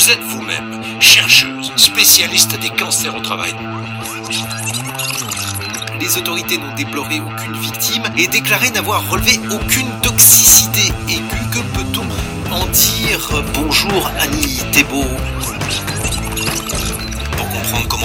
Vous 0.00 0.10
êtes 0.10 0.22
vous-même 0.22 0.82
chercheuse, 0.98 1.72
spécialiste 1.76 2.58
des 2.58 2.70
cancers 2.70 3.14
au 3.14 3.20
travail. 3.20 3.52
Les 6.00 6.16
autorités 6.16 6.56
n'ont 6.56 6.74
déploré 6.74 7.20
aucune 7.20 7.52
victime 7.60 8.04
et 8.16 8.26
déclaré 8.26 8.70
n'avoir 8.70 9.06
relevé 9.10 9.38
aucune 9.50 9.90
toxicité 10.00 10.90
aiguë. 11.06 11.50
Que 11.52 11.58
peut-on 11.76 12.50
en 12.50 12.64
dire? 12.68 13.44
Bonjour 13.52 14.10
Annie 14.18 14.62
Thébault 14.72 15.04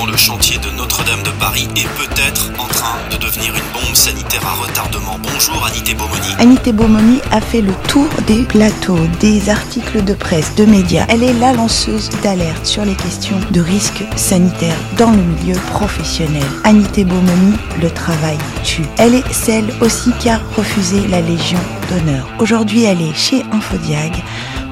le 0.05 0.17
chantier 0.17 0.57
de 0.59 0.69
Notre-Dame 0.77 1.23
de 1.23 1.31
Paris 1.39 1.67
est 1.75 1.87
peut-être 1.97 2.51
en 2.59 2.67
train 2.67 2.97
de 3.11 3.17
devenir 3.17 3.53
une 3.55 3.73
bombe 3.73 3.95
sanitaire 3.95 4.45
à 4.45 4.53
retardement. 4.53 5.17
Bonjour 5.21 5.65
Anité 5.65 5.93
Beaumoni. 5.93 6.35
Anité 6.37 6.73
Beaumoni 6.73 7.21
a 7.31 7.41
fait 7.41 7.61
le 7.61 7.73
tour 7.87 8.07
des 8.27 8.43
plateaux, 8.43 8.99
des 9.19 9.49
articles 9.49 10.03
de 10.03 10.13
presse, 10.13 10.53
de 10.55 10.65
médias. 10.65 11.05
Elle 11.09 11.23
est 11.23 11.33
la 11.33 11.53
lanceuse 11.53 12.09
d'alerte 12.21 12.65
sur 12.65 12.85
les 12.85 12.95
questions 12.95 13.39
de 13.51 13.61
risques 13.61 14.03
sanitaires 14.15 14.77
dans 14.97 15.11
le 15.11 15.23
milieu 15.23 15.59
professionnel. 15.71 16.43
Anité 16.63 17.03
Beaumoni, 17.03 17.55
le 17.81 17.89
travail 17.89 18.37
tue. 18.63 18.85
Elle 18.97 19.15
est 19.15 19.33
celle 19.33 19.73
aussi 19.81 20.11
qui 20.19 20.29
a 20.29 20.39
refusé 20.55 21.07
la 21.07 21.21
Légion 21.21 21.59
d'honneur. 21.89 22.27
Aujourd'hui, 22.39 22.83
elle 22.83 23.01
est 23.01 23.15
chez 23.15 23.43
Infodiag 23.51 24.13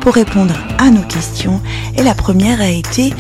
pour 0.02 0.14
répondre 0.14 0.54
à 0.78 0.92
nos 0.92 1.02
questions. 1.04 1.62
Et 1.98 2.04
la 2.04 2.14
première 2.14 2.62
a 2.62 2.70
été 2.70 3.14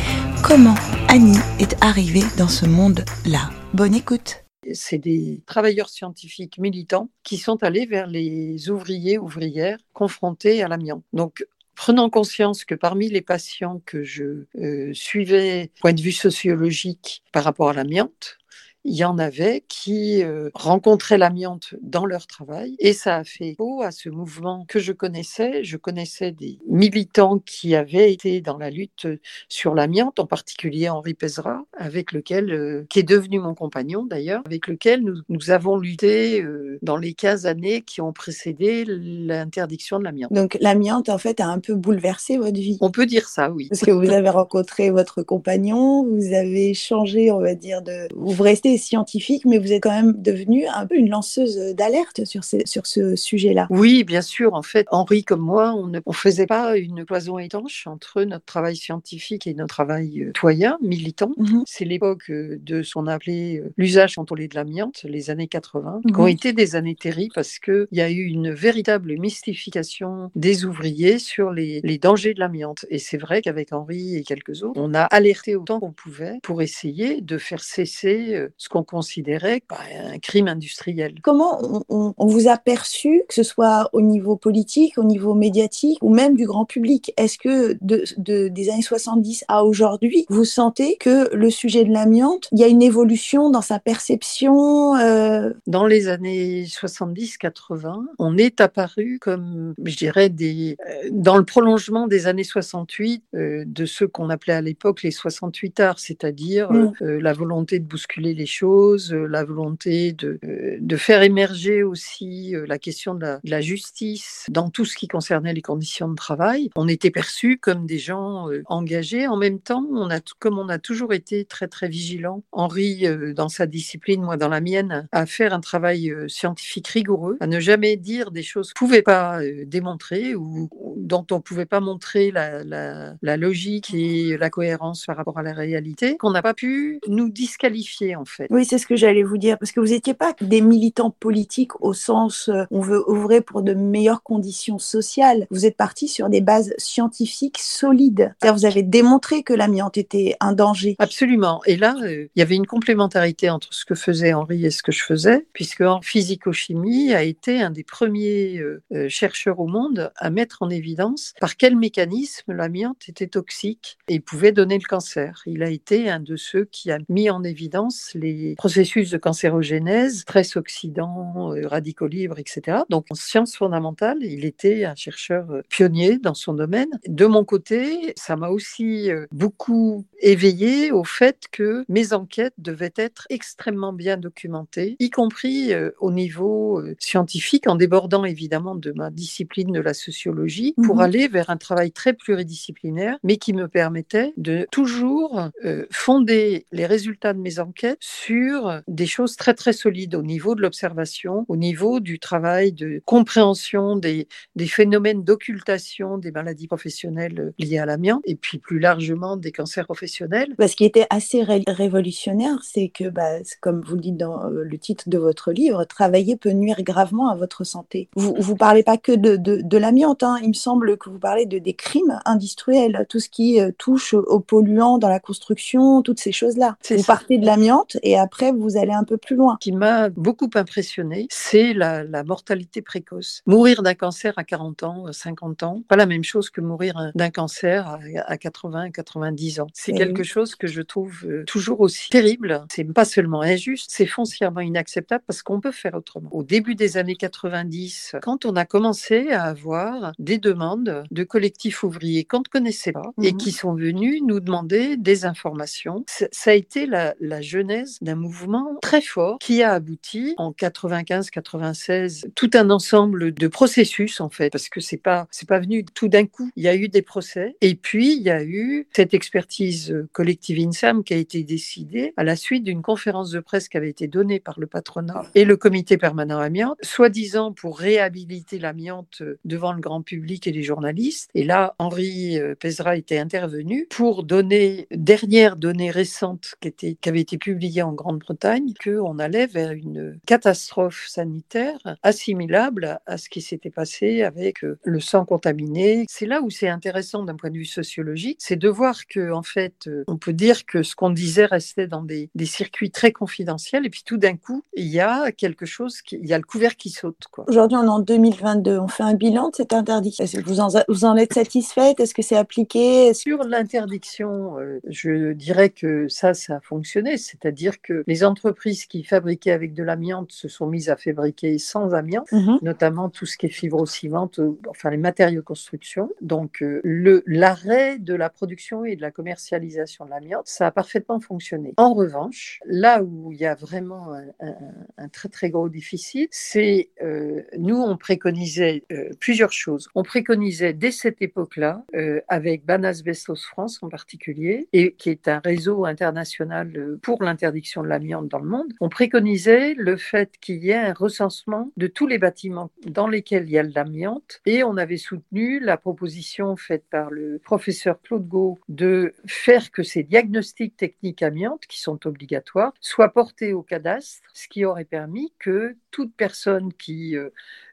comment 0.43 0.75
Annie 1.07 1.39
est 1.59 1.81
arrivée 1.81 2.23
dans 2.37 2.49
ce 2.49 2.65
monde-là? 2.65 3.49
Bonne 3.73 3.95
écoute. 3.95 4.43
C'est 4.73 4.97
des 4.97 5.41
travailleurs 5.45 5.89
scientifiques 5.89 6.57
militants 6.57 7.09
qui 7.23 7.37
sont 7.37 7.63
allés 7.63 7.85
vers 7.85 8.07
les 8.07 8.69
ouvriers, 8.69 9.17
ouvrières 9.17 9.79
confrontés 9.93 10.61
à 10.61 10.67
l'amiante. 10.67 11.03
Donc, 11.13 11.45
prenant 11.75 12.09
conscience 12.09 12.65
que 12.65 12.75
parmi 12.75 13.09
les 13.09 13.21
patients 13.21 13.81
que 13.85 14.03
je 14.03 14.45
euh, 14.57 14.93
suivais, 14.93 15.71
point 15.81 15.93
de 15.93 16.01
vue 16.01 16.11
sociologique 16.11 17.23
par 17.31 17.45
rapport 17.45 17.69
à 17.69 17.73
l'amiante, 17.73 18.37
il 18.85 18.95
y 18.95 19.05
en 19.05 19.17
avait 19.17 19.63
qui 19.67 20.23
euh, 20.23 20.49
rencontraient 20.53 21.17
l'amiante 21.17 21.75
dans 21.81 22.05
leur 22.05 22.27
travail 22.27 22.75
et 22.79 22.93
ça 22.93 23.17
a 23.17 23.23
fait 23.23 23.55
beau 23.57 23.81
à 23.81 23.91
ce 23.91 24.09
mouvement 24.09 24.65
que 24.67 24.79
je 24.79 24.91
connaissais. 24.91 25.63
Je 25.63 25.77
connaissais 25.77 26.31
des 26.31 26.59
militants 26.67 27.39
qui 27.39 27.75
avaient 27.75 28.11
été 28.11 28.41
dans 28.41 28.57
la 28.57 28.69
lutte 28.69 29.07
sur 29.47 29.73
l'amiante, 29.73 30.19
en 30.19 30.25
particulier 30.25 30.89
Henri 30.89 31.13
Pesera, 31.13 31.63
avec 31.77 32.11
lequel, 32.11 32.51
euh, 32.51 32.85
qui 32.89 32.99
est 32.99 33.03
devenu 33.03 33.39
mon 33.39 33.55
compagnon 33.55 34.05
d'ailleurs, 34.05 34.41
avec 34.45 34.67
lequel 34.67 35.01
nous, 35.01 35.21
nous 35.29 35.51
avons 35.51 35.77
lutté 35.77 36.41
euh, 36.41 36.77
dans 36.81 36.97
les 36.97 37.13
15 37.13 37.45
années 37.45 37.81
qui 37.81 38.01
ont 38.01 38.11
précédé 38.11 38.83
l'interdiction 38.85 39.99
de 39.99 40.03
l'amiante. 40.03 40.33
Donc 40.33 40.57
l'amiante 40.59 41.09
en 41.09 41.17
fait 41.17 41.39
a 41.39 41.47
un 41.47 41.59
peu 41.59 41.75
bouleversé 41.75 42.37
votre 42.37 42.53
vie. 42.53 42.77
On 42.81 42.91
peut 42.91 43.05
dire 43.05 43.29
ça, 43.29 43.49
oui. 43.49 43.67
Parce 43.69 43.81
que 43.81 43.91
vous 43.91 44.09
avez 44.09 44.29
rencontré 44.29 44.89
votre 44.89 45.23
compagnon, 45.23 46.05
vous 46.05 46.33
avez 46.33 46.73
changé, 46.73 47.31
on 47.31 47.39
va 47.39 47.55
dire, 47.55 47.81
de... 47.81 48.07
Vous 48.15 48.43
restez 48.43 48.72
scientifique, 48.77 49.45
mais 49.45 49.57
vous 49.57 49.71
êtes 49.71 49.83
quand 49.83 49.91
même 49.91 50.13
devenue 50.21 50.65
un 50.67 50.85
peu 50.85 50.95
une 50.95 51.09
lanceuse 51.09 51.57
d'alerte 51.75 52.25
sur, 52.25 52.43
sur 52.43 52.85
ce 52.85 53.15
sujet-là. 53.15 53.67
Oui, 53.69 54.03
bien 54.03 54.21
sûr. 54.21 54.53
En 54.53 54.63
fait, 54.63 54.87
Henri 54.91 55.23
comme 55.23 55.41
moi, 55.41 55.73
on 55.73 55.87
ne 55.87 55.99
on 56.05 56.13
faisait 56.13 56.47
pas 56.47 56.77
une 56.77 57.05
cloison 57.05 57.39
étanche 57.39 57.87
entre 57.87 58.23
notre 58.23 58.45
travail 58.45 58.75
scientifique 58.75 59.47
et 59.47 59.53
notre 59.53 59.73
travail 59.73 60.13
citoyen, 60.33 60.73
euh, 60.81 60.87
militant. 60.87 61.31
Mhm. 61.37 61.63
C'est 61.65 61.85
l'époque 61.85 62.29
euh, 62.29 62.57
de 62.61 62.83
ce 62.83 62.93
qu'on 62.93 63.07
appelait 63.07 63.59
euh, 63.59 63.73
l'usage 63.77 64.15
contrôlé 64.15 64.47
de 64.47 64.55
l'amiante, 64.55 65.03
les 65.03 65.29
années 65.29 65.47
80, 65.47 66.01
qui 66.07 66.19
ont 66.19 66.23
mhm. 66.23 66.29
été 66.29 66.53
des 66.53 66.75
années 66.75 66.95
terribles 66.95 67.33
parce 67.33 67.59
qu'il 67.59 67.87
y 67.91 68.01
a 68.01 68.09
eu 68.09 68.23
une 68.23 68.51
véritable 68.51 69.17
mystification 69.17 70.31
des 70.35 70.65
ouvriers 70.65 71.19
sur 71.19 71.51
les, 71.51 71.81
les 71.83 71.97
dangers 71.97 72.33
de 72.33 72.39
l'amiante. 72.39 72.85
Et 72.89 72.99
c'est 72.99 73.17
vrai 73.17 73.41
qu'avec 73.41 73.73
Henri 73.73 74.15
et 74.15 74.23
quelques 74.23 74.63
autres, 74.63 74.79
on 74.79 74.93
a 74.93 75.03
alerté 75.03 75.55
autant 75.55 75.79
qu'on 75.79 75.91
pouvait 75.91 76.39
pour 76.43 76.61
essayer 76.61 77.21
de 77.21 77.37
faire 77.37 77.63
cesser 77.63 78.47
ce 78.63 78.69
qu'on 78.69 78.83
considérait 78.83 79.61
un 79.69 80.19
crime 80.19 80.47
industriel. 80.47 81.15
Comment 81.21 81.83
on, 81.89 82.25
vous 82.25 82.47
a 82.47 82.57
perçu, 82.57 83.23
que 83.27 83.33
ce 83.33 83.43
soit 83.43 83.89
au 83.91 83.99
niveau 83.99 84.37
politique, 84.37 84.97
au 84.97 85.03
niveau 85.03 85.33
médiatique 85.33 85.97
ou 86.01 86.13
même 86.13 86.37
du 86.37 86.45
grand 86.45 86.63
public? 86.63 87.13
Est-ce 87.17 87.37
que 87.37 87.77
de, 87.81 88.05
des 88.47 88.69
années 88.69 88.81
70 88.81 89.43
à 89.49 89.65
aujourd'hui, 89.65 90.25
vous 90.29 90.45
sentez 90.45 90.95
que 90.95 91.35
le 91.35 91.49
sujet 91.49 91.83
de 91.83 91.91
l'amiante, 91.91 92.47
il 92.53 92.59
y 92.59 92.63
a 92.63 92.67
une 92.67 92.81
évolution 92.81 93.49
dans 93.49 93.61
sa 93.61 93.79
perception 93.79 94.95
euh? 94.95 95.51
Dans 95.67 95.85
les 95.85 96.07
années 96.07 96.63
70-80, 96.63 98.05
on 98.17 98.37
est 98.37 98.61
apparu 98.61 99.19
comme, 99.19 99.73
je 99.83 99.97
dirais, 99.97 100.29
des, 100.29 100.77
euh, 100.87 101.09
dans 101.11 101.35
le 101.35 101.43
prolongement 101.43 102.07
des 102.07 102.27
années 102.27 102.45
68, 102.45 103.25
euh, 103.35 103.63
de 103.67 103.85
ce 103.85 104.05
qu'on 104.05 104.29
appelait 104.29 104.53
à 104.53 104.61
l'époque 104.61 105.03
les 105.03 105.11
68 105.11 105.81
arts, 105.81 105.99
c'est-à-dire 105.99 106.71
mmh. 106.71 106.93
la 107.01 107.33
volonté 107.33 107.79
de 107.79 107.85
bousculer 107.85 108.33
les 108.33 108.52
choses 108.53 109.11
euh, 109.13 109.25
la 109.25 109.43
volonté 109.43 110.13
de, 110.13 110.39
euh, 110.43 110.77
de 110.79 110.97
faire 110.97 111.23
émerger 111.23 111.83
aussi 111.83 112.55
euh, 112.55 112.65
la 112.67 112.77
question 112.77 113.15
de 113.15 113.37
la, 113.43 113.61
justice 113.61 114.45
dans 114.49 114.69
tout 114.69 114.85
ce 114.85 114.95
qui 114.95 115.07
concernait 115.07 115.53
les 115.53 115.61
conditions 115.61 116.09
de 116.09 116.15
travail. 116.15 116.69
On 116.75 116.87
était 116.87 117.11
perçus 117.11 117.57
comme 117.57 117.85
des 117.85 117.97
gens 117.97 118.49
engagés. 118.65 119.25
En 119.27 119.37
même 119.37 119.59
temps, 119.59 119.85
on 119.93 120.09
a, 120.09 120.19
comme 120.39 120.59
on 120.59 120.67
a 120.67 120.79
toujours 120.79 121.13
été 121.13 121.45
très 121.45 121.67
très 121.67 121.87
vigilants, 121.87 122.43
Henri 122.51 123.05
dans 123.33 123.47
sa 123.47 123.67
discipline, 123.67 124.21
moi 124.21 124.35
dans 124.35 124.49
la 124.49 124.59
mienne, 124.59 125.07
à 125.13 125.25
faire 125.25 125.53
un 125.53 125.61
travail 125.61 126.13
scientifique 126.27 126.89
rigoureux, 126.89 127.37
à 127.39 127.47
ne 127.47 127.61
jamais 127.61 127.95
dire 127.95 128.31
des 128.31 128.43
choses 128.43 128.73
qu'on 128.73 128.85
ne 128.85 128.89
pouvait 128.89 129.01
pas 129.01 129.39
démontrer 129.65 130.35
ou, 130.35 130.69
dont 130.97 131.25
on 131.31 131.37
ne 131.37 131.41
pouvait 131.41 131.65
pas 131.65 131.79
montrer 131.79 132.31
la, 132.31 132.63
la, 132.65 133.13
la 133.21 133.37
logique 133.37 133.93
et 133.93 134.37
la 134.37 134.49
cohérence 134.49 135.05
par 135.05 135.15
rapport 135.15 135.39
à 135.39 135.43
la 135.43 135.53
réalité, 135.53 136.17
qu'on 136.17 136.31
n'a 136.31 136.41
pas 136.41 136.53
pu 136.53 136.99
nous 137.07 137.29
disqualifier 137.29 138.15
en 138.15 138.25
fait. 138.25 138.42
Oui, 138.49 138.65
c'est 138.65 138.77
ce 138.77 138.87
que 138.87 138.95
j'allais 138.95 139.23
vous 139.23 139.37
dire, 139.37 139.57
parce 139.57 139.71
que 139.71 139.79
vous 139.79 139.87
n'étiez 139.87 140.13
pas 140.13 140.33
des 140.41 140.61
militants 140.61 141.11
politiques 141.11 141.79
au 141.81 141.93
sens 141.93 142.49
euh, 142.49 142.63
on 142.71 142.81
veut 142.81 143.09
ouvrir 143.09 143.43
pour 143.43 143.61
de 143.61 143.73
meilleures 143.73 144.23
conditions 144.23 144.79
sociales. 144.79 145.47
Vous 145.49 145.65
êtes 145.65 145.77
parti 145.77 146.07
sur 146.07 146.29
des 146.29 146.41
bases 146.41 146.73
scientifiques 146.77 147.59
solides. 147.59 148.33
Vous 148.41 148.65
avez 148.65 148.83
démontré 148.83 149.43
que 149.43 149.53
l'amiante 149.53 149.97
était 149.97 150.35
un 150.39 150.53
danger. 150.53 150.95
Absolument. 150.99 151.61
Et 151.65 151.75
là, 151.75 151.95
euh, 152.03 152.27
il 152.35 152.39
y 152.39 152.41
avait 152.41 152.55
une 152.55 152.65
complémentarité 152.65 153.49
entre 153.49 153.73
ce 153.73 153.85
que 153.85 153.95
faisait 153.95 154.33
Henri 154.33 154.65
et 154.65 154.71
ce 154.71 154.83
que 154.83 154.91
je 154.91 155.03
faisais, 155.03 155.47
puisque 155.53 155.81
en 155.81 156.01
physico-chimie 156.01 157.13
a 157.13 157.23
été 157.23 157.61
un 157.61 157.71
des 157.71 157.83
premiers 157.83 158.59
euh, 158.59 159.09
chercheurs 159.09 159.59
au 159.59 159.67
monde 159.67 160.11
à 160.15 160.29
mettre 160.29 160.61
en 160.61 160.69
évidence 160.69 161.33
par 161.39 161.57
quel 161.57 161.75
mécanisme 161.75 162.53
l'amiante 162.53 163.07
était 163.07 163.27
toxique 163.27 163.97
et 164.07 164.19
pouvait 164.19 164.51
donner 164.51 164.77
le 164.77 164.87
cancer. 164.87 165.41
Il 165.45 165.63
a 165.63 165.69
été 165.69 166.09
un 166.09 166.19
de 166.19 166.35
ceux 166.35 166.65
qui 166.65 166.91
a 166.91 166.99
mis 167.09 167.29
en 167.29 167.43
évidence 167.43 168.11
les 168.15 168.22
processus 168.57 169.09
de 169.09 169.17
cancérogénèse, 169.17 170.21
stress 170.21 170.55
oxydant, 170.55 171.53
euh, 171.53 171.67
radicaux 171.67 172.07
libres, 172.07 172.39
etc. 172.39 172.79
Donc 172.89 173.05
en 173.09 173.15
sciences 173.15 173.55
fondamentales, 173.55 174.19
il 174.21 174.45
était 174.45 174.85
un 174.85 174.95
chercheur 174.95 175.49
euh, 175.51 175.61
pionnier 175.69 176.17
dans 176.17 176.33
son 176.33 176.53
domaine. 176.53 176.89
De 177.07 177.25
mon 177.25 177.43
côté, 177.43 178.13
ça 178.17 178.35
m'a 178.35 178.49
aussi 178.49 179.11
euh, 179.11 179.25
beaucoup 179.31 180.05
éveillé 180.19 180.91
au 180.91 181.03
fait 181.03 181.45
que 181.51 181.85
mes 181.89 182.13
enquêtes 182.13 182.53
devaient 182.57 182.93
être 182.95 183.25
extrêmement 183.29 183.93
bien 183.93 184.17
documentées, 184.17 184.95
y 184.99 185.09
compris 185.09 185.71
au 185.99 186.11
niveau 186.11 186.81
scientifique, 186.99 187.67
en 187.67 187.75
débordant 187.75 188.23
évidemment 188.23 188.75
de 188.75 188.91
ma 188.93 189.09
discipline 189.09 189.71
de 189.71 189.79
la 189.79 189.93
sociologie, 189.93 190.73
pour 190.83 190.95
mhm. 190.95 191.01
aller 191.01 191.27
vers 191.27 191.49
un 191.49 191.57
travail 191.57 191.91
très 191.91 192.13
pluridisciplinaire, 192.13 193.17
mais 193.23 193.37
qui 193.37 193.53
me 193.53 193.67
permettait 193.67 194.33
de 194.37 194.65
toujours 194.71 195.49
fonder 195.91 196.65
les 196.71 196.85
résultats 196.85 197.33
de 197.33 197.39
mes 197.39 197.59
enquêtes 197.59 197.99
sur 198.13 198.81
des 198.87 199.05
choses 199.05 199.35
très 199.35 199.53
très 199.53 199.73
solides 199.73 200.15
au 200.15 200.21
niveau 200.21 200.55
de 200.55 200.61
l'observation, 200.61 201.45
au 201.47 201.55
niveau 201.55 201.99
du 201.99 202.19
travail 202.19 202.71
de 202.71 203.01
compréhension 203.05 203.95
des, 203.95 204.27
des 204.55 204.67
phénomènes 204.67 205.23
d'occultation 205.23 206.17
des 206.17 206.31
maladies 206.31 206.67
professionnelles 206.67 207.53
liées 207.59 207.79
à 207.79 207.85
l'amiante 207.85 208.21
et 208.25 208.35
puis 208.35 208.57
plus 208.57 208.79
largement 208.79 209.37
des 209.37 209.51
cancers 209.51 209.85
professionnels. 209.85 210.55
Ce 210.59 210.75
qui 210.75 210.85
était 210.85 211.07
assez 211.09 211.43
révolutionnaire, 211.67 212.59
c'est 212.63 212.89
que, 212.89 213.09
bah, 213.09 213.39
comme 213.61 213.81
vous 213.81 213.95
le 213.95 214.01
dites 214.01 214.17
dans 214.17 214.45
euh, 214.45 214.63
le 214.63 214.77
titre 214.77 215.09
de 215.09 215.17
votre 215.17 215.51
livre, 215.51 215.83
travailler 215.85 216.35
peut 216.35 216.51
nuire 216.51 216.81
gravement 216.83 217.29
à 217.29 217.35
votre 217.35 217.63
santé. 217.63 218.09
Vous 218.15 218.33
ne 218.53 218.57
parlez 218.57 218.83
pas 218.83 218.97
que 218.97 219.11
de, 219.11 219.35
de, 219.35 219.61
de 219.61 219.77
l'amiante, 219.77 220.23
hein. 220.23 220.37
il 220.41 220.49
me 220.49 220.53
semble 220.53 220.97
que 220.97 221.09
vous 221.09 221.19
parlez 221.19 221.45
de, 221.45 221.57
des 221.57 221.73
crimes 221.73 222.19
industriels, 222.25 223.05
tout 223.09 223.19
ce 223.19 223.29
qui 223.29 223.59
euh, 223.59 223.71
touche 223.77 224.13
aux 224.13 224.39
polluants 224.39 224.97
dans 224.97 225.09
la 225.09 225.19
construction, 225.19 226.01
toutes 226.01 226.19
ces 226.19 226.31
choses-là. 226.31 226.77
Vous 226.89 227.03
partez 227.03 227.37
de 227.37 227.45
l'amiante 227.45 227.97
et 228.03 228.17
après 228.17 228.51
vous 228.51 228.77
allez 228.77 228.91
un 228.91 229.03
peu 229.03 229.17
plus 229.17 229.35
loin. 229.35 229.57
Ce 229.59 229.63
qui 229.63 229.71
m'a 229.71 230.09
beaucoup 230.09 230.49
impressionné, 230.53 231.27
c'est 231.31 231.73
la, 231.73 232.03
la, 232.03 232.23
mortalité 232.23 232.81
précoce. 232.81 233.41
Mourir 233.45 233.81
d'un 233.81 233.95
cancer 233.95 234.33
à 234.37 234.43
40 234.43 234.83
ans, 234.83 235.11
50 235.11 235.63
ans, 235.63 235.83
pas 235.87 235.95
la 235.95 236.05
même 236.05 236.23
chose 236.23 236.49
que 236.49 236.61
mourir 236.61 237.11
d'un 237.15 237.29
cancer 237.31 237.87
à, 237.87 237.99
à 238.25 238.37
80, 238.37 238.91
90 238.91 239.59
ans. 239.61 239.67
C'est 239.73 239.93
quelque 239.93 240.23
chose 240.23 240.55
que 240.55 240.67
je 240.67 240.81
trouve 240.81 241.25
euh, 241.25 241.43
toujours 241.45 241.81
aussi 241.81 242.09
terrible. 242.09 242.65
C'est 242.71 242.83
pas 242.83 243.05
seulement 243.05 243.41
injuste, 243.41 243.89
c'est 243.89 244.05
foncièrement 244.05 244.61
inacceptable 244.61 245.23
parce 245.25 245.41
qu'on 245.41 245.59
peut 245.59 245.71
faire 245.71 245.95
autrement. 245.95 246.29
Au 246.31 246.43
début 246.43 246.75
des 246.75 246.97
années 246.97 247.15
90, 247.15 248.15
quand 248.21 248.45
on 248.45 248.55
a 248.55 248.65
commencé 248.65 249.31
à 249.31 249.43
avoir 249.43 250.11
des 250.19 250.37
demandes 250.37 251.03
de 251.09 251.23
collectifs 251.23 251.83
ouvriers 251.83 252.25
qu'on 252.25 252.39
ne 252.39 252.43
connaissait 252.43 252.91
pas 252.91 253.11
et 253.21 253.31
mhm. 253.31 253.37
qui 253.37 253.51
sont 253.51 253.73
venus 253.73 254.21
nous 254.25 254.39
demander 254.39 254.97
des 254.97 255.25
informations, 255.25 256.03
ça 256.07 256.51
a 256.51 256.53
été 256.53 256.85
la, 256.85 257.15
la 257.19 257.41
genèse 257.41 257.92
d'un 258.01 258.15
mouvement 258.15 258.77
très 258.81 259.01
fort 259.01 259.37
qui 259.39 259.63
a 259.63 259.73
abouti 259.73 260.33
en 260.37 260.51
95-96 260.51 262.25
tout 262.35 262.49
un 262.53 262.69
ensemble 262.69 263.33
de 263.33 263.47
processus 263.47 264.21
en 264.21 264.29
fait 264.29 264.49
parce 264.49 264.69
que 264.69 264.79
c'est 264.79 264.97
pas 264.97 265.27
c'est 265.31 265.47
pas 265.47 265.59
venu 265.59 265.85
tout 265.85 266.07
d'un 266.07 266.25
coup. 266.25 266.49
Il 266.55 266.63
y 266.63 266.67
a 266.67 266.75
eu 266.75 266.87
des 266.87 267.01
procès 267.01 267.55
et 267.61 267.75
puis 267.75 268.15
il 268.15 268.23
y 268.23 268.29
a 268.29 268.43
eu 268.43 268.87
cette 268.95 269.13
expertise 269.13 270.05
collective 270.11 270.59
INSAM 270.59 271.03
qui 271.03 271.13
a 271.13 271.17
été 271.17 271.43
décidée 271.43 272.13
à 272.17 272.23
la 272.23 272.35
suite 272.35 272.63
d'une 272.63 272.81
conférence 272.81 273.31
de 273.31 273.39
presse 273.39 273.69
qui 273.69 273.77
avait 273.77 273.89
été 273.89 274.07
donnée 274.07 274.39
par 274.39 274.59
le 274.59 274.67
patronat 274.67 275.25
et 275.35 275.45
le 275.45 275.57
comité 275.57 275.97
permanent 275.97 276.39
amiante, 276.39 276.77
soi-disant 276.81 277.51
pour 277.51 277.79
réhabiliter 277.79 278.59
l'amiante 278.59 279.21
devant 279.45 279.73
le 279.73 279.81
grand 279.81 280.01
public 280.01 280.47
et 280.47 280.51
les 280.51 280.63
journalistes. 280.63 281.29
Et 281.35 281.43
là, 281.43 281.75
Henri 281.79 282.39
euh, 282.39 282.55
Pézra 282.55 282.95
était 282.95 283.17
intervenu 283.17 283.87
pour 283.89 284.23
donner 284.23 284.87
dernière 284.91 285.55
donnée 285.55 285.91
récente 285.91 286.55
qui, 286.61 286.67
était, 286.67 286.97
qui 286.99 287.09
avait 287.09 287.21
été 287.21 287.37
publiée 287.37 287.82
en 287.83 287.93
Grande-Bretagne 287.93 288.73
qu'on 288.83 289.19
allait 289.19 289.47
vers 289.47 289.71
une 289.71 290.19
catastrophe 290.25 291.05
sanitaire 291.07 291.79
assimilable 292.01 292.99
à 293.05 293.17
ce 293.17 293.29
qui 293.29 293.41
s'était 293.41 293.69
passé 293.69 294.23
avec 294.23 294.63
euh, 294.63 294.79
le 294.83 294.99
sang 294.99 295.25
contaminé. 295.25 296.05
C'est 296.09 296.25
là 296.25 296.41
où 296.41 296.49
c'est 296.49 296.67
intéressant 296.67 297.23
d'un 297.23 297.35
point 297.35 297.49
de 297.49 297.57
vue 297.57 297.65
sociologique, 297.65 298.37
c'est 298.39 298.55
de 298.55 298.69
voir 298.69 299.05
que 299.07 299.31
en 299.31 299.43
fait, 299.43 299.87
euh, 299.87 300.03
on 300.07 300.17
peut 300.17 300.33
dire 300.33 300.65
que 300.65 300.83
ce 300.83 300.95
qu'on 300.95 301.09
disait 301.09 301.45
restait 301.45 301.87
dans 301.87 302.03
des, 302.03 302.29
des, 302.35 302.45
circuits 302.45 302.91
très 302.91 303.11
confidentiels 303.11 303.85
et 303.85 303.89
puis 303.89 304.03
tout 304.05 304.17
d'un 304.17 304.35
coup, 304.35 304.63
il 304.75 304.87
y 304.87 304.99
a 304.99 305.31
quelque 305.31 305.65
chose, 305.65 306.01
qui, 306.01 306.17
il 306.21 306.27
y 306.27 306.33
a 306.33 306.37
le 306.37 306.43
couvert 306.43 306.75
qui 306.75 306.89
saute. 306.89 307.17
Aujourd'hui, 307.47 307.77
on 307.77 307.83
est 307.83 307.87
en 307.87 307.99
2022. 307.99 308.77
On 308.79 308.87
fait 308.87 309.03
un 309.03 309.13
bilan 309.13 309.49
de 309.49 309.55
cette 309.55 309.73
interdiction. 309.73 310.23
Est-ce 310.23 310.37
que 310.37 310.45
vous 310.45 310.59
en, 310.59 310.69
vous 310.87 311.05
en 311.05 311.15
êtes 311.15 311.33
satisfaite? 311.33 311.99
Est-ce 311.99 312.13
que 312.13 312.21
c'est 312.21 312.35
appliqué? 312.35 313.13
Sur 313.13 313.43
l'interdiction, 313.43 314.59
euh, 314.59 314.79
je 314.87 315.33
dirais 315.33 315.69
que 315.69 316.07
ça, 316.07 316.33
ça 316.33 316.57
a 316.57 316.59
fonctionné. 316.59 317.17
C'est-à-dire 317.17 317.72
que 317.81 318.03
les 318.07 318.23
entreprises 318.23 318.85
qui 318.85 319.03
fabriquaient 319.03 319.51
avec 319.51 319.73
de 319.73 319.83
l'amiante 319.83 320.31
se 320.31 320.47
sont 320.47 320.67
mises 320.67 320.89
à 320.89 320.97
fabriquer 320.97 321.57
sans 321.57 321.93
amiante, 321.93 322.31
mhm. 322.31 322.59
notamment 322.61 323.09
tout 323.09 323.25
ce 323.25 323.37
qui 323.37 323.47
est 323.47 323.49
fibrociment, 323.49 324.29
enfin 324.69 324.89
les 324.89 324.97
matériaux 324.97 325.41
de 325.41 325.45
construction. 325.45 326.09
Donc, 326.21 326.61
euh, 326.61 326.81
le 326.83 327.23
l'arrêt 327.25 327.99
de 327.99 328.13
la 328.13 328.29
production 328.29 328.85
et 328.85 328.95
de 328.95 329.01
la 329.01 329.11
commercialisation 329.11 330.05
de 330.05 330.09
l'amiante, 330.09 330.47
ça 330.47 330.67
a 330.67 330.71
parfaitement 330.71 331.19
fonctionné. 331.19 331.73
En 331.77 331.93
revanche, 331.93 332.59
là 332.65 333.03
où 333.03 333.31
il 333.31 333.39
y 333.39 333.45
a 333.45 333.55
vraiment 333.55 334.13
un, 334.39 335.07
très 335.09 335.29
très 335.29 335.49
gros 335.49 335.69
déficit, 335.69 336.29
c'est 336.31 336.89
euh, 337.01 337.41
nous 337.57 337.77
on 337.77 337.97
préconisait 337.97 338.83
euh, 338.91 339.09
plusieurs 339.19 339.51
choses. 339.51 339.89
On 339.95 340.03
préconisait 340.03 340.73
dès 340.73 340.91
cette 340.91 341.21
époque-là, 341.21 341.83
euh, 341.95 342.21
avec 342.27 342.65
Banasbestos 342.65 343.35
France 343.35 343.79
en 343.81 343.89
particulier, 343.89 344.67
et 344.73 344.93
qui 344.93 345.09
est 345.09 345.27
un 345.27 345.39
réseau 345.43 345.85
international 345.85 346.97
pour 347.01 347.23
l'interdiction 347.23 347.62
de 347.63 347.87
l'amiante 347.87 348.27
dans 348.27 348.39
le 348.39 348.49
monde, 348.49 348.73
on 348.81 348.89
préconisait 348.89 349.73
le 349.75 349.97
fait 349.97 350.33
qu'il 350.41 350.63
y 350.63 350.71
ait 350.71 350.75
un 350.75 350.93
recensement 350.93 351.71
de 351.77 351.87
tous 351.87 352.07
les 352.07 352.17
bâtiments 352.17 352.71
dans 352.85 353.07
lesquels 353.07 353.45
il 353.45 353.51
y 353.51 353.57
a 353.57 353.63
de 353.63 353.73
l'amiante, 353.73 354.41
et 354.45 354.63
on 354.63 354.77
avait 354.77 354.97
soutenu 354.97 355.59
la 355.59 355.77
proposition 355.77 356.55
faite 356.55 356.85
par 356.89 357.09
le 357.09 357.39
professeur 357.39 358.01
Claude 358.01 358.27
Gau 358.27 358.59
de 358.69 359.13
faire 359.25 359.71
que 359.71 359.83
ces 359.83 360.03
diagnostics 360.03 360.75
techniques 360.75 361.23
amiantes, 361.23 361.65
qui 361.67 361.79
sont 361.79 362.05
obligatoires, 362.05 362.73
soient 362.79 363.13
portés 363.13 363.53
au 363.53 363.61
cadastre, 363.61 364.29
ce 364.33 364.47
qui 364.47 364.65
aurait 364.65 364.85
permis 364.85 365.33
que 365.39 365.75
toute 365.93 366.13
personne 366.17 366.73
qui 366.73 367.15
euh, 367.15 367.29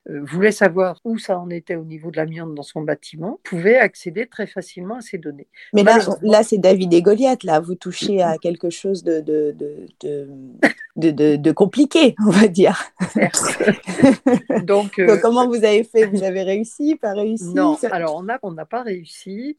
euh, 0.09 0.21
voulait 0.23 0.53
savoir 0.53 0.99
où 1.05 1.19
ça 1.19 1.39
en 1.39 1.51
était 1.51 1.75
au 1.75 1.85
niveau 1.85 2.11
de 2.11 2.17
l'amiante 2.17 2.55
dans 2.55 2.63
son 2.63 2.81
bâtiment, 2.81 3.39
pouvait 3.45 3.77
accéder 3.77 4.27
très 4.27 4.47
facilement 4.47 4.97
à 4.97 5.01
ces 5.03 5.19
données. 5.19 5.49
Mais 5.75 5.83
là, 5.83 5.99
là 6.23 6.43
c'est 6.43 6.57
David 6.57 6.95
et 6.95 7.03
Goliath, 7.03 7.45
là, 7.45 7.61
vous 7.61 7.75
touchez 7.75 8.23
à 8.23 8.39
quelque 8.43 8.71
chose 8.71 9.05
de, 9.05 9.21
de, 9.21 9.55
de, 10.97 11.37
de, 11.37 11.53
compliqué, 11.53 12.15
on 12.27 12.31
va 12.31 12.49
dire. 12.49 12.83
Donc, 14.65 14.99
euh, 14.99 15.19
comment 15.21 15.47
vous 15.47 15.65
avez 15.65 15.85
fait? 15.85 16.07
Vous 16.07 16.23
avez 16.23 16.45
réussi, 16.45 16.97
pas 16.97 17.13
réussi? 17.13 17.53
Non, 17.55 17.77
alors 17.91 18.17
on 18.17 18.23
n'a 18.23 18.39
on 18.43 18.55
pas 18.55 18.83
réussi. 18.83 19.55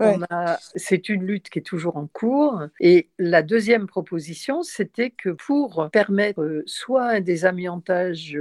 C'est 0.76 1.10
une 1.10 1.24
lutte 1.24 1.50
qui 1.50 1.60
est 1.60 1.64
toujours 1.64 1.98
en 1.98 2.08
cours. 2.08 2.64
Et 2.80 3.10
la 3.20 3.44
deuxième 3.44 3.86
proposition, 3.86 4.64
c'était 4.64 5.12
que 5.12 5.30
pour 5.30 5.90
permettre 5.92 6.64
soit 6.66 7.06
un 7.06 7.22
désamiantage 7.22 8.38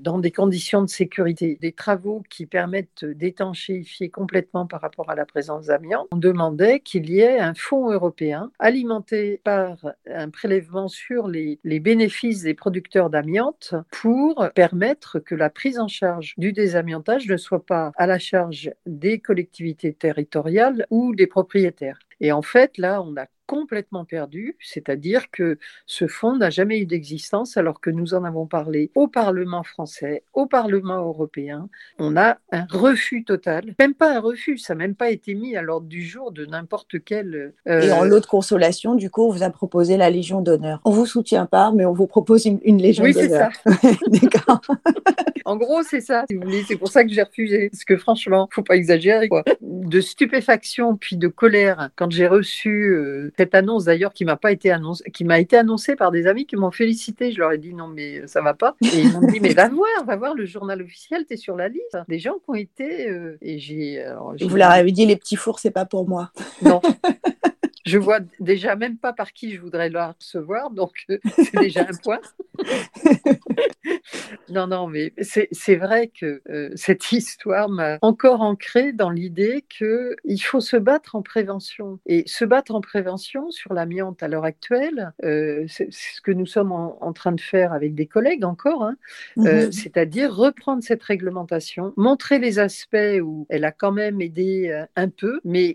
dans 0.00 0.18
des 0.18 0.30
conditions 0.30 0.82
de 0.82 0.88
sécurité, 0.88 1.58
des, 1.60 1.72
travaux 1.72 2.22
qui 2.30 2.46
permettent 2.46 3.04
d'étanchéifier 3.04 4.08
complètement 4.08 4.66
par 4.66 4.80
rapport 4.80 5.10
à 5.10 5.14
la 5.14 5.26
présence 5.26 5.66
d'amiante, 5.66 6.08
on 6.10 6.16
demandait 6.16 6.80
qu'il 6.80 7.10
y 7.10 7.20
ait 7.20 7.38
un 7.38 7.54
fonds 7.54 7.90
européen 7.90 8.50
alimenté 8.58 9.40
par 9.44 9.76
un 10.10 10.30
prélèvement 10.30 10.88
sur 10.88 11.28
les, 11.28 11.58
les 11.64 11.80
bénéfices 11.80 12.42
des 12.42 12.54
producteurs 12.54 13.10
d'amiante 13.10 13.74
pour 13.90 14.48
permettre 14.54 15.18
que 15.18 15.34
la 15.34 15.50
prise 15.50 15.78
en 15.78 15.88
charge 15.88 16.34
du 16.38 16.52
désamiantage 16.52 17.28
ne 17.28 17.36
soit 17.36 17.64
pas 17.64 17.92
à 17.96 18.06
la 18.06 18.18
charge 18.18 18.70
des 18.86 19.18
collectivités 19.18 19.92
territoriales 19.92 20.86
ou 20.90 21.14
des 21.14 21.26
propriétaires. 21.26 21.98
Et 22.20 22.32
en 22.32 22.42
fait, 22.42 22.78
là, 22.78 23.02
on 23.02 23.16
a 23.16 23.26
complètement 23.46 24.04
perdu, 24.04 24.56
c'est-à-dire 24.60 25.30
que 25.30 25.58
ce 25.86 26.06
fonds 26.06 26.36
n'a 26.36 26.50
jamais 26.50 26.80
eu 26.80 26.86
d'existence 26.86 27.56
alors 27.56 27.80
que 27.80 27.90
nous 27.90 28.14
en 28.14 28.24
avons 28.24 28.46
parlé 28.46 28.90
au 28.94 29.08
Parlement 29.08 29.62
français, 29.62 30.24
au 30.34 30.46
Parlement 30.46 31.04
européen. 31.04 31.68
On 31.98 32.16
a 32.16 32.38
un 32.52 32.66
refus 32.70 33.24
total, 33.24 33.74
même 33.78 33.94
pas 33.94 34.16
un 34.16 34.20
refus, 34.20 34.58
ça 34.58 34.74
n'a 34.74 34.78
même 34.78 34.94
pas 34.94 35.10
été 35.10 35.34
mis 35.34 35.56
à 35.56 35.62
l'ordre 35.62 35.86
du 35.86 36.02
jour 36.02 36.32
de 36.32 36.46
n'importe 36.46 37.02
quel... 37.04 37.54
Euh, 37.68 37.80
Et 37.80 37.92
en 37.92 38.04
lot 38.04 38.20
de 38.20 38.26
consolation, 38.26 38.94
du 38.94 39.10
coup, 39.10 39.26
on 39.26 39.30
vous 39.30 39.42
a 39.42 39.50
proposé 39.50 39.96
la 39.96 40.10
Légion 40.10 40.40
d'honneur. 40.40 40.80
On 40.84 40.90
vous 40.90 41.06
soutient 41.06 41.46
pas, 41.46 41.72
mais 41.72 41.84
on 41.84 41.92
vous 41.92 42.06
propose 42.06 42.46
une, 42.46 42.78
Légion 42.78 43.04
d'honneur. 43.04 43.50
Oui, 43.66 43.72
c'est 43.72 43.88
ça. 43.88 43.96
D'accord. 44.20 44.60
en 45.44 45.56
gros, 45.56 45.82
c'est 45.82 46.00
ça, 46.00 46.24
si 46.28 46.36
vous 46.36 46.42
voulez. 46.42 46.64
C'est 46.66 46.76
pour 46.76 46.88
ça 46.88 47.04
que 47.04 47.10
j'ai 47.10 47.22
refusé. 47.22 47.70
Parce 47.70 47.84
que 47.84 47.96
franchement, 47.96 48.48
faut 48.52 48.62
pas 48.62 48.76
exagérer. 48.76 49.28
Quoi. 49.28 49.44
De 49.60 50.00
stupéfaction 50.00 50.96
puis 50.96 51.16
de 51.16 51.28
colère 51.28 51.90
quand 51.96 52.10
j'ai 52.10 52.26
reçu 52.26 52.90
euh, 52.92 53.32
cette 53.36 53.54
annonce 53.54 53.84
d'ailleurs 53.84 54.12
qui 54.12 54.24
m'a 54.24 54.36
pas 54.36 54.52
été 54.52 54.70
annoncée, 54.70 55.10
qui 55.10 55.24
m'a 55.24 55.38
été 55.38 55.56
annoncée 55.56 55.96
par 55.96 56.10
des 56.10 56.26
amis 56.26 56.46
qui 56.46 56.56
m'ont 56.56 56.70
félicité. 56.70 57.32
Je 57.32 57.38
leur 57.38 57.52
ai 57.52 57.58
dit 57.58 57.74
non 57.74 57.88
mais 57.88 58.26
ça 58.26 58.40
va 58.42 58.54
pas. 58.54 58.76
Et 58.82 59.00
ils 59.00 59.12
m'ont 59.12 59.26
dit 59.26 59.40
mais 59.40 59.54
va 59.54 59.68
voir, 59.68 60.04
va 60.06 60.16
voir 60.16 60.34
le 60.34 60.46
journal 60.46 60.82
officiel, 60.82 61.24
tu 61.26 61.34
es 61.34 61.36
sur 61.36 61.56
la 61.56 61.68
liste. 61.68 61.96
Des 62.08 62.18
gens 62.18 62.34
qui 62.34 62.48
ont 62.48 62.54
été 62.54 63.08
euh, 63.08 63.38
et 63.42 63.58
j'ai. 63.58 64.04
Vous 64.40 64.56
leur 64.56 64.70
avez 64.70 64.92
dit 64.92 65.06
les 65.06 65.16
petits 65.16 65.36
fours 65.36 65.58
c'est 65.58 65.70
pas 65.70 65.84
pour 65.84 66.08
moi. 66.08 66.30
Non. 66.62 66.80
je 67.86 67.98
vois 67.98 68.18
déjà 68.40 68.74
même 68.74 68.98
pas 68.98 69.12
par 69.12 69.32
qui 69.32 69.54
je 69.54 69.60
voudrais 69.60 69.88
le 69.88 70.00
recevoir, 70.00 70.70
donc 70.70 71.04
euh, 71.08 71.18
c'est 71.36 71.56
déjà 71.56 71.82
un 71.82 71.96
point. 72.02 72.20
non, 74.50 74.66
non, 74.66 74.86
mais 74.86 75.12
c'est 75.20 75.76
vrai 75.76 76.08
que 76.08 76.42
euh, 76.48 76.70
cette 76.74 77.12
histoire 77.12 77.68
m'a 77.68 77.98
encore 78.02 78.40
ancré 78.40 78.92
dans 78.92 79.10
l'idée 79.10 79.64
qu'il 79.68 80.42
faut 80.42 80.60
se 80.60 80.76
battre 80.76 81.16
en 81.16 81.22
prévention. 81.22 81.98
Et 82.06 82.24
se 82.26 82.44
battre 82.44 82.74
en 82.74 82.80
prévention 82.80 83.50
sur 83.50 83.74
l'amiante 83.74 84.22
à 84.22 84.28
l'heure 84.28 84.44
actuelle, 84.44 85.12
euh, 85.24 85.64
c'est 85.68 85.92
ce 85.92 86.20
que 86.20 86.32
nous 86.32 86.46
sommes 86.46 86.72
en, 86.72 87.12
train 87.12 87.32
de 87.32 87.40
faire 87.40 87.72
avec 87.72 87.94
des 87.94 88.06
collègues 88.06 88.44
encore, 88.44 88.82
hein, 88.82 88.96
mhm. 89.36 89.72
c'est-à-dire 89.72 90.34
reprendre 90.34 90.82
cette 90.82 91.02
réglementation, 91.02 91.94
montrer 91.96 92.38
les 92.38 92.58
aspects 92.58 92.96
où 93.22 93.46
elle 93.48 93.64
a 93.64 93.72
quand 93.72 93.92
même 93.92 94.20
aidé 94.20 94.84
un 94.96 95.08
peu, 95.08 95.40
mais 95.44 95.74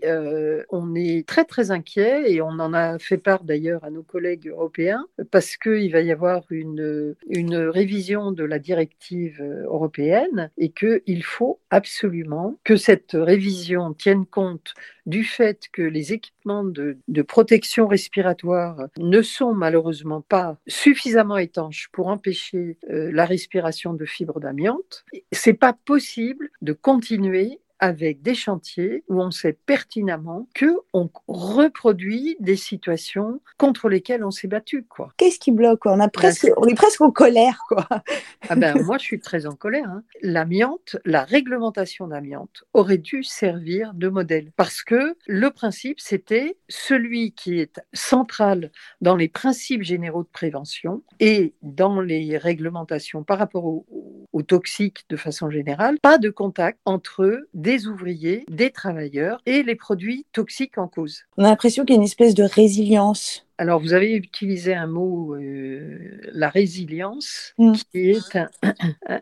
on 0.70 0.94
est 0.94 1.26
très 1.26 1.44
très 1.44 1.70
inquiet 1.70 2.30
et 2.30 2.40
on 2.40 2.48
en 2.48 2.72
a 2.74 2.98
fait 2.98 3.18
part 3.18 3.44
d'ailleurs 3.44 3.84
à 3.84 3.90
nos 3.90 4.02
collègues 4.02 4.48
européens 4.48 5.06
parce 5.30 5.56
qu'il 5.56 5.90
va 5.92 6.00
y 6.00 6.12
avoir 6.12 6.44
une, 6.50 6.71
une 6.76 7.56
révision 7.56 8.32
de 8.32 8.44
la 8.44 8.58
directive 8.58 9.42
européenne 9.64 10.50
et 10.58 10.70
qu'il 10.70 11.24
faut 11.24 11.60
absolument 11.70 12.58
que 12.64 12.76
cette 12.76 13.12
révision 13.14 13.94
tienne 13.94 14.26
compte 14.26 14.74
du 15.06 15.24
fait 15.24 15.68
que 15.72 15.82
les 15.82 16.12
équipements 16.12 16.64
de, 16.64 16.98
de, 17.08 17.22
protection 17.22 17.88
respiratoire 17.88 18.86
ne 18.98 19.22
sont 19.22 19.52
malheureusement 19.52 20.20
pas 20.20 20.58
suffisamment 20.66 21.38
étanches 21.38 21.88
pour 21.92 22.08
empêcher 22.08 22.78
euh, 22.90 23.10
la 23.12 23.24
respiration 23.24 23.94
de 23.94 24.04
fibres 24.04 24.40
d'amiante. 24.40 25.04
C'est 25.32 25.54
pas 25.54 25.72
possible 25.72 26.50
de 26.60 26.72
continuer 26.72 27.58
avec 27.82 28.22
des 28.22 28.36
chantiers 28.36 29.02
où 29.08 29.20
on 29.20 29.32
sait 29.32 29.58
pertinemment 29.66 30.46
que 30.54 30.72
on 30.92 31.10
reproduit 31.26 32.36
des 32.38 32.54
situations 32.54 33.40
contre 33.58 33.88
lesquelles 33.88 34.24
on 34.24 34.30
s'est 34.30 34.46
battu. 34.46 34.84
Quoi. 34.84 35.08
Qu'est-ce 35.16 35.40
qui 35.40 35.50
bloque 35.50 35.84
On 35.86 35.98
a 35.98 36.08
presque, 36.08 36.48
on 36.58 36.66
est 36.66 36.76
presque 36.76 37.00
en 37.00 37.10
colère, 37.10 37.60
quoi. 37.68 37.86
Ah 38.48 38.56
ben, 38.56 38.82
moi, 38.82 38.98
je 38.98 39.04
suis 39.04 39.20
très 39.20 39.46
en 39.46 39.52
colère. 39.52 39.88
Hein. 39.88 40.02
L'amiante, 40.20 40.96
la 41.04 41.24
réglementation 41.24 42.06
d'amiante 42.06 42.64
aurait 42.72 42.98
dû 42.98 43.24
servir 43.24 43.94
de 43.94 44.08
modèle 44.08 44.52
parce 44.56 44.82
que 44.82 45.16
le 45.26 45.50
principe, 45.50 45.98
c'était 45.98 46.56
celui 46.68 47.32
qui 47.32 47.58
est 47.58 47.80
central 47.92 48.70
dans 49.00 49.16
les 49.16 49.28
principes 49.28 49.82
généraux 49.82 50.22
de 50.22 50.28
prévention 50.28 51.02
et 51.18 51.54
dans 51.62 52.00
les 52.00 52.36
réglementations 52.36 53.24
par 53.24 53.38
rapport 53.38 53.64
aux, 53.64 53.86
aux 54.32 54.42
toxiques 54.42 55.04
de 55.08 55.16
façon 55.16 55.50
générale, 55.50 55.98
pas 56.00 56.18
de 56.18 56.30
contact 56.30 56.78
entre 56.84 57.46
des 57.54 57.86
ouvriers, 57.86 58.44
des 58.50 58.70
travailleurs 58.70 59.40
et 59.46 59.62
les 59.62 59.76
produits 59.76 60.26
toxiques 60.32 60.78
en 60.78 60.88
cause. 60.88 61.24
On 61.36 61.44
a 61.44 61.48
l'impression 61.48 61.84
qu'il 61.84 61.94
y 61.94 61.98
a 61.98 62.00
une 62.00 62.04
espèce 62.04 62.34
de 62.34 62.44
résilience 62.44 63.46
alors, 63.58 63.78
vous 63.78 63.92
avez 63.92 64.16
utilisé 64.16 64.74
un 64.74 64.88
mot, 64.88 65.36
euh, 65.36 66.20
la 66.32 66.48
résilience, 66.48 67.54
mm. 67.58 67.72
qui 67.74 68.10
est 68.10 68.38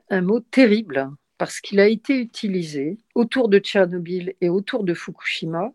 un, 0.09 0.21
mot 0.23 0.41
terrible 0.41 1.11
parce 1.37 1.61
qu'il 1.61 1.79
a 1.79 1.87
été 1.87 2.19
utilisé 2.19 2.97
autour 3.21 3.51
de 3.51 3.59
Tchernobyl 3.59 4.33
et 4.41 4.49
autour 4.49 4.83
de 4.83 4.95
Fukushima 4.95 5.73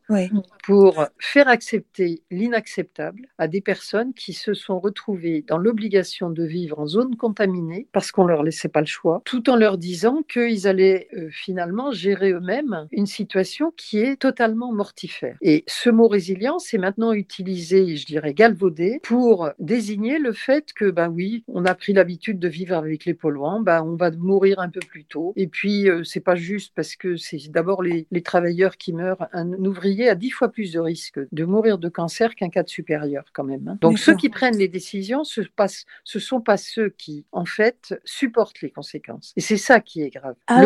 pour 0.64 1.06
faire 1.20 1.48
accepter 1.48 2.24
l'inacceptable 2.32 3.28
à 3.38 3.48
des 3.48 3.62
personnes 3.62 4.14
qui 4.16 4.34
se 4.34 4.56
sont 4.56 4.80
retrouvées 4.80 5.46
dans 5.48 5.60
l'obligation 5.60 6.32
de 6.32 6.44
vivre 6.44 6.80
en 6.80 6.88
zone 6.88 7.16
contaminée 7.16 7.88
parce 7.92 8.12
qu'on 8.12 8.26
leur 8.26 8.42
laissait 8.42 8.68
pas 8.68 8.80
le 8.80 8.88
choix, 8.88 9.22
tout 9.26 9.48
en 9.52 9.58
leur 9.58 9.78
disant 9.78 10.24
qu'ils 10.24 10.68
allaient 10.68 11.08
euh, 11.14 11.30
finalement 11.30 11.92
gérer 11.92 12.32
eux-mêmes 12.32 12.88
une 12.92 13.06
situation 13.06 13.72
qui 13.78 14.00
est 14.00 14.16
totalement 14.16 14.74
mortifère. 14.74 15.38
Et 15.42 15.64
ce 15.68 15.92
mot 15.92 16.08
résilience 16.08 16.74
est 16.74 16.80
maintenant 16.80 17.14
utilisé, 17.14 17.96
je 17.96 18.08
dirais 18.08 18.34
galvaudé, 18.34 19.00
pour 19.04 19.52
désigner 19.60 20.18
le 20.18 20.34
fait 20.34 20.74
que, 20.74 20.90
ben 20.90 21.10
oui, 21.10 21.44
on 21.48 21.66
a 21.66 21.76
pris 21.76 21.94
l'habitude 21.94 22.40
de 22.40 22.48
vivre 22.48 22.76
avec 22.76 23.06
les 23.06 23.14
polluants, 23.14 23.62
ben 23.62 23.84
on 23.84 23.96
va 23.96 24.10
mourir 24.10 24.60
un 24.60 24.70
peu 24.70 24.80
plus 24.80 25.06
tôt. 25.06 25.34
Et 25.36 25.48
puis, 25.48 25.88
euh, 25.90 26.04
c'est 26.04 26.22
pas 26.22 26.36
juste 26.36 26.74
parce 26.76 26.96
que 26.96 27.18
c'est 27.18 27.35
d'abord 27.50 27.84
les, 27.84 28.08
travailleurs 28.24 28.78
qui 28.78 28.94
meurent. 28.94 29.28
Un 29.34 29.52
ouvrier 29.54 30.10
a 30.10 30.16
dix 30.16 30.32
fois 30.32 30.50
plus 30.50 30.72
de 30.72 30.80
risques 30.80 31.20
de 31.32 31.46
mourir 31.46 31.78
de 31.78 31.90
cancer 31.90 32.36
qu'un 32.36 32.50
cadre 32.50 32.70
supérieur 32.70 33.26
quand 33.34 33.44
même. 33.44 33.68
Hein. 33.68 33.78
Donc 33.82 34.00
ceux 34.00 34.16
qui 34.16 34.30
prennent 34.30 34.58
les 34.58 34.68
décisions, 34.68 35.24
ce 35.24 35.42
ne 35.42 36.20
sont 36.20 36.42
pas 36.42 36.58
ceux 36.58 36.90
qui, 36.90 37.26
en 37.32 37.46
fait, 37.46 38.00
supportent 38.04 38.62
les 38.62 38.72
conséquences. 38.72 39.34
Et 39.36 39.42
c'est 39.42 39.58
ça 39.58 39.80
qui 39.80 40.02
est 40.02 40.10
grave. 40.10 40.36
Ah 40.48 40.64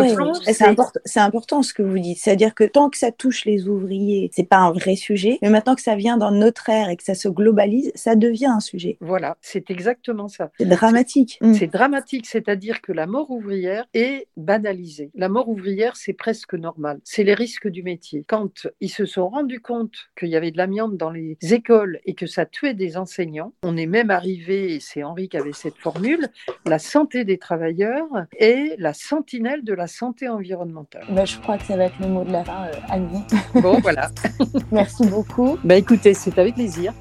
c'est 1.05 1.19
important 1.19 1.61
ce 1.61 1.73
que 1.73 1.83
vous 1.83 1.99
dites. 1.99 2.17
C'est-à-dire 2.17 2.55
que 2.55 2.63
tant 2.63 2.89
que 2.89 2.97
ça 2.97 3.11
touche 3.11 3.45
les 3.45 3.67
ouvriers, 3.67 4.29
c'est 4.33 4.47
pas 4.47 4.57
un 4.57 4.71
vrai 4.71 4.95
sujet. 4.95 5.37
Mais 5.41 5.49
maintenant 5.49 5.75
que 5.75 5.81
ça 5.81 5.95
vient 5.95 6.17
dans 6.17 6.31
notre 6.31 6.69
ère 6.69 6.89
et 6.89 6.97
que 6.97 7.03
ça 7.03 7.15
se 7.15 7.27
globalise, 7.27 7.91
ça 7.95 8.15
devient 8.15 8.47
un 8.47 8.59
sujet. 8.59 8.97
Voilà, 9.01 9.37
c'est 9.41 9.69
exactement 9.71 10.27
ça. 10.27 10.51
C'est 10.59 10.65
dramatique. 10.65 11.39
C'est 11.53 11.67
dramatique, 11.67 12.25
c'est-à-dire 12.25 12.81
que 12.81 12.91
la 12.91 13.07
mort 13.07 13.31
ouvrière 13.31 13.85
est 13.93 14.27
banalisée. 14.37 15.11
La 15.15 15.29
mort 15.29 15.49
ouvrière, 15.49 15.95
c'est 15.95 16.13
presque 16.13 16.48
normal. 16.57 16.99
C'est 17.03 17.23
les 17.23 17.33
risques 17.33 17.67
du 17.67 17.83
métier. 17.83 18.25
Quand 18.27 18.67
ils 18.79 18.89
se 18.89 19.05
sont 19.05 19.29
rendus 19.29 19.61
compte 19.61 20.09
qu'il 20.17 20.29
y 20.29 20.35
avait 20.35 20.51
de 20.51 20.57
l'amiante 20.57 20.97
dans 20.97 21.09
les 21.09 21.37
écoles 21.41 21.99
et 22.05 22.13
que 22.13 22.27
ça 22.27 22.45
tuait 22.45 22.73
des 22.73 22.97
enseignants, 22.97 23.53
on 23.63 23.77
est 23.77 23.85
même 23.85 24.11
arrivé, 24.11 24.75
et 24.75 24.79
c'est 24.79 25.03
Henri 25.03 25.29
qui 25.29 25.37
avait 25.37 25.53
cette 25.53 25.77
formule, 25.77 26.27
la 26.65 26.79
santé 26.79 27.23
des 27.23 27.37
travailleurs 27.37 28.07
est 28.37 28.75
la 28.77 28.93
sentinelle 28.93 29.63
de 29.63 29.73
la 29.73 29.87
santé 29.87 30.27
environnementale. 30.27 31.05
Bah, 31.09 31.25
je 31.25 31.37
crois 31.39 31.57
que 31.57 31.65
ça 31.65 31.77
va 31.77 31.85
être 31.85 31.99
le 31.99 32.07
mot 32.07 32.23
de 32.23 32.31
la 32.31 32.43
fin, 32.43 32.65
euh, 32.65 32.73
Annie. 32.89 33.23
Bon, 33.55 33.79
voilà. 33.79 34.09
Merci 34.71 35.07
beaucoup. 35.07 35.57
Bah, 35.63 35.75
écoutez, 35.75 36.13
c'est 36.13 36.37
avec 36.37 36.55
plaisir. 36.55 36.93